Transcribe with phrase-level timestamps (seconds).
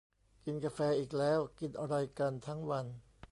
[0.43, 2.85] กินกาแฟอีกแล้ว กินอะไรกันทั้งวัน